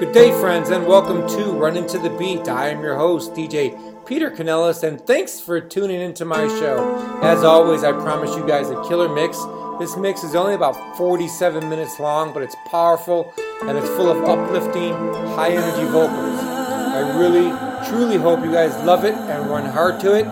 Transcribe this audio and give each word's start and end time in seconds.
Good 0.00 0.12
day, 0.12 0.30
friends, 0.40 0.70
and 0.70 0.86
welcome 0.86 1.28
to 1.28 1.52
Run 1.52 1.76
Into 1.76 1.98
the 1.98 2.08
Beat. 2.08 2.48
I 2.48 2.70
am 2.70 2.82
your 2.82 2.96
host, 2.96 3.34
DJ 3.34 3.78
Peter 4.06 4.30
Canellis, 4.30 4.82
and 4.82 4.98
thanks 4.98 5.38
for 5.38 5.60
tuning 5.60 6.00
into 6.00 6.24
my 6.24 6.48
show. 6.48 7.20
As 7.22 7.44
always, 7.44 7.84
I 7.84 7.92
promise 7.92 8.34
you 8.34 8.46
guys 8.46 8.70
a 8.70 8.82
killer 8.88 9.14
mix. 9.14 9.38
This 9.78 9.98
mix 9.98 10.24
is 10.24 10.34
only 10.34 10.54
about 10.54 10.96
47 10.96 11.68
minutes 11.68 12.00
long, 12.00 12.32
but 12.32 12.42
it's 12.42 12.56
powerful 12.70 13.30
and 13.64 13.76
it's 13.76 13.88
full 13.88 14.10
of 14.10 14.24
uplifting, 14.24 14.94
high 15.34 15.50
energy 15.50 15.84
vocals. 15.92 16.40
I 16.40 17.18
really, 17.18 17.50
truly 17.86 18.16
hope 18.16 18.42
you 18.42 18.50
guys 18.50 18.74
love 18.86 19.04
it 19.04 19.12
and 19.14 19.50
run 19.50 19.66
hard 19.66 20.00
to 20.00 20.14
it. 20.14 20.24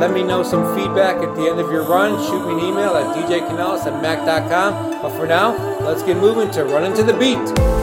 Let 0.00 0.12
me 0.12 0.24
know 0.24 0.42
some 0.42 0.74
feedback 0.74 1.22
at 1.22 1.36
the 1.36 1.42
end 1.42 1.60
of 1.60 1.70
your 1.70 1.84
run. 1.84 2.20
Shoot 2.26 2.44
me 2.44 2.54
an 2.54 2.58
email 2.58 2.96
at 2.96 3.16
djcanellis 3.16 3.86
at 3.86 4.02
mac.com. 4.02 5.00
But 5.00 5.16
for 5.16 5.28
now, 5.28 5.56
let's 5.82 6.02
get 6.02 6.16
moving 6.16 6.50
to 6.50 6.64
Run 6.64 6.82
Into 6.82 7.04
the 7.04 7.14
Beat. 7.14 7.81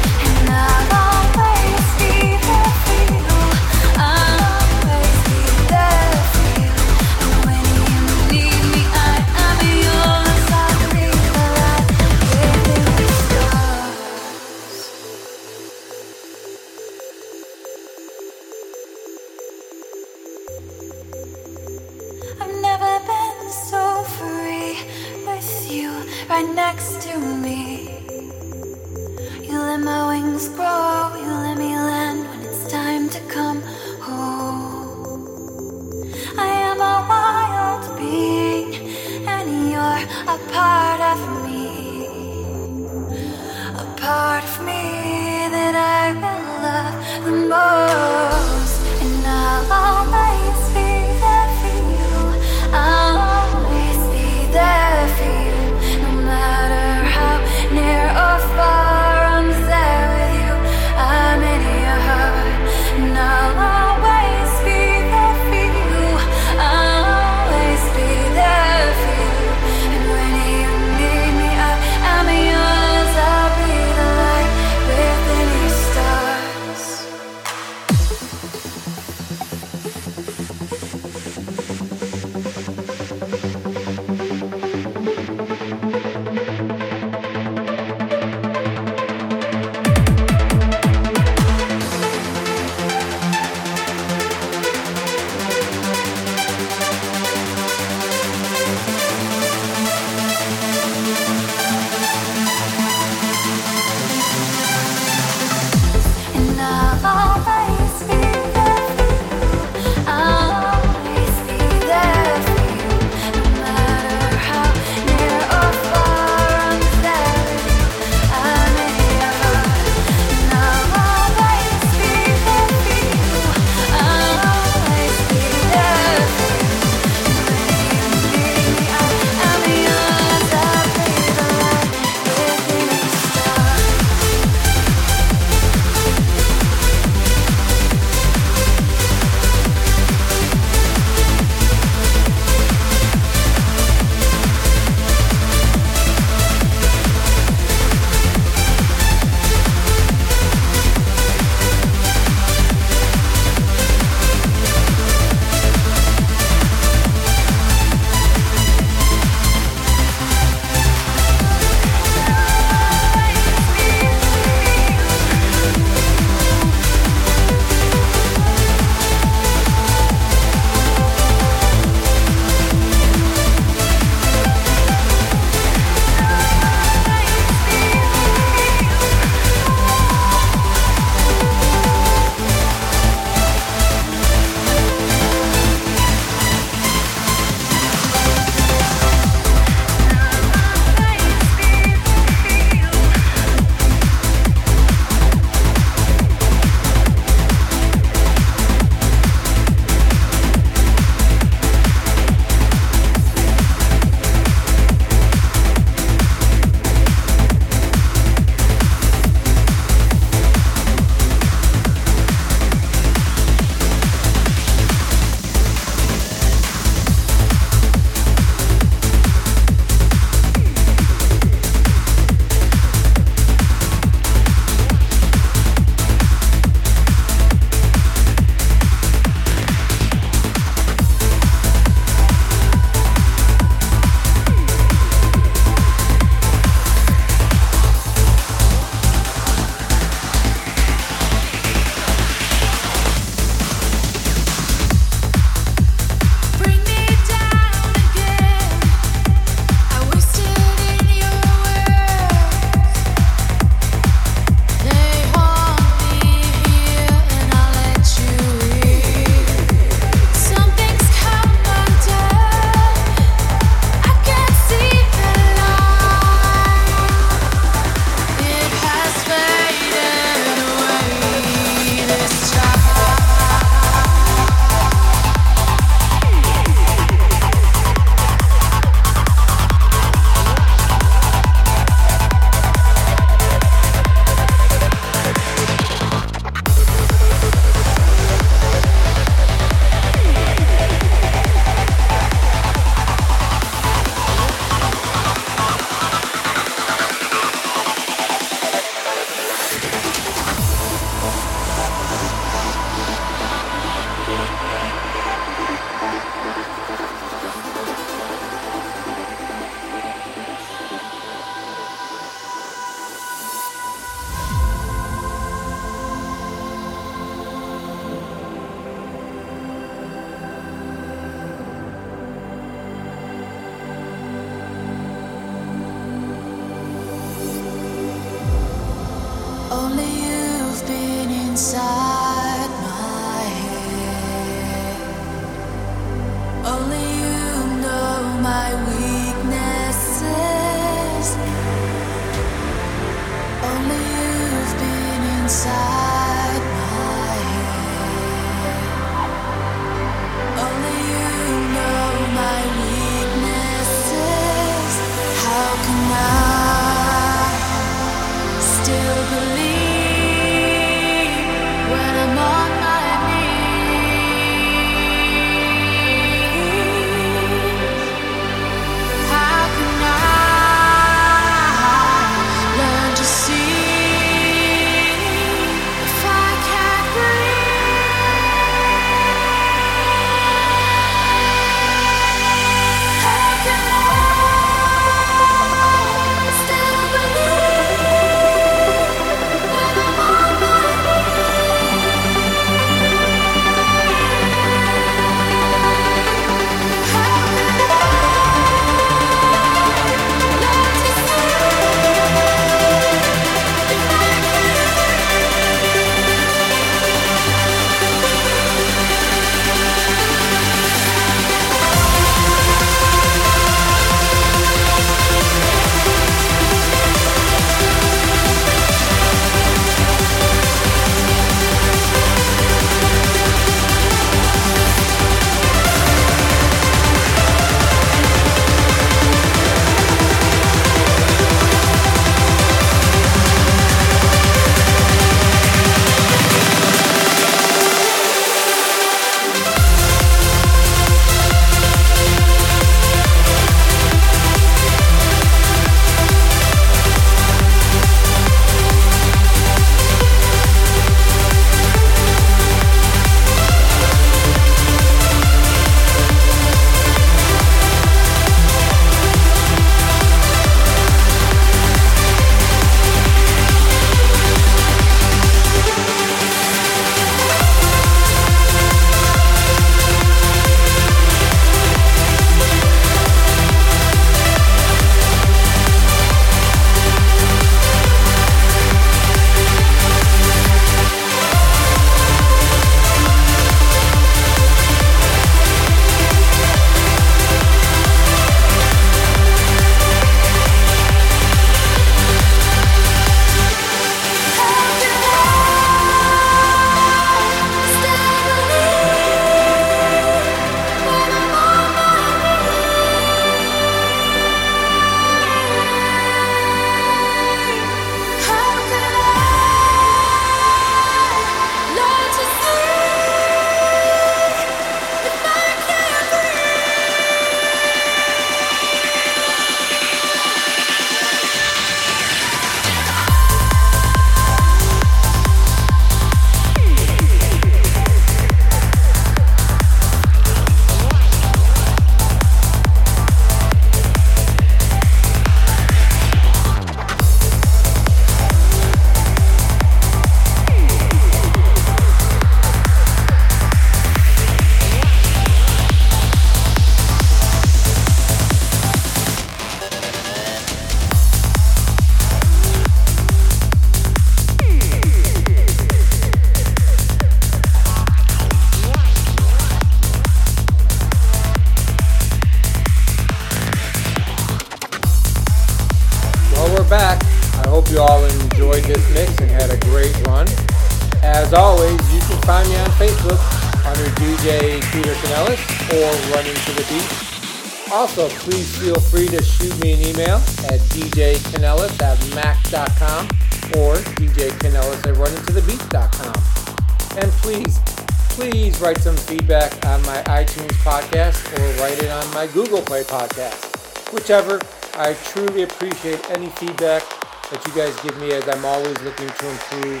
Write 588.88 589.02
some 589.02 589.16
feedback 589.16 589.70
on 589.84 590.00
my 590.06 590.16
iTunes 590.28 590.72
podcast 590.80 591.44
or 591.52 591.82
write 591.82 592.02
it 592.02 592.10
on 592.10 592.32
my 592.32 592.46
Google 592.46 592.80
Play 592.80 593.02
podcast. 593.02 594.14
Whichever, 594.14 594.58
I 594.94 595.12
truly 595.24 595.64
appreciate 595.64 596.30
any 596.30 596.46
feedback 596.56 597.02
that 597.50 597.62
you 597.66 597.74
guys 597.74 597.94
give 598.00 598.18
me 598.18 598.32
as 598.32 598.48
I'm 598.48 598.64
always 598.64 598.98
looking 599.02 599.28
to 599.28 599.50
improve 599.50 600.00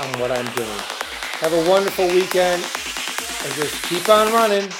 on 0.00 0.18
what 0.18 0.30
I'm 0.30 0.50
doing. 0.54 0.80
Have 1.44 1.52
a 1.52 1.68
wonderful 1.68 2.06
weekend 2.06 2.62
and 3.44 3.52
just 3.52 3.82
keep 3.84 4.08
on 4.08 4.32
running. 4.32 4.70